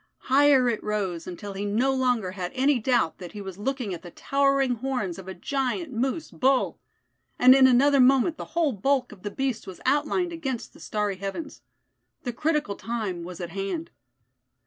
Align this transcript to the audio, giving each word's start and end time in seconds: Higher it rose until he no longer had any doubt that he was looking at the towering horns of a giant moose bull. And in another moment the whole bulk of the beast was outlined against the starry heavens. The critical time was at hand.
Higher 0.33 0.67
it 0.67 0.83
rose 0.83 1.27
until 1.27 1.53
he 1.53 1.63
no 1.63 1.93
longer 1.93 2.31
had 2.31 2.51
any 2.55 2.79
doubt 2.79 3.19
that 3.19 3.33
he 3.33 3.39
was 3.41 3.59
looking 3.59 3.93
at 3.93 4.01
the 4.01 4.09
towering 4.09 4.77
horns 4.77 5.19
of 5.19 5.27
a 5.27 5.35
giant 5.35 5.93
moose 5.93 6.31
bull. 6.31 6.79
And 7.37 7.53
in 7.53 7.67
another 7.67 7.99
moment 7.99 8.37
the 8.37 8.45
whole 8.57 8.71
bulk 8.73 9.11
of 9.11 9.21
the 9.21 9.29
beast 9.29 9.67
was 9.67 9.79
outlined 9.85 10.33
against 10.33 10.73
the 10.73 10.79
starry 10.79 11.17
heavens. 11.17 11.61
The 12.23 12.33
critical 12.33 12.75
time 12.75 13.21
was 13.23 13.39
at 13.39 13.51
hand. 13.51 13.91